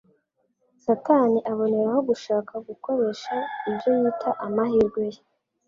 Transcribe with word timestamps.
Satani 0.83 1.39
aboneraho 1.51 1.99
gushaka 2.09 2.53
gukoresha 2.67 3.35
ibyo 3.69 3.89
yita 3.99 4.29
amahirwe 4.45 5.03
ye. 5.13 5.21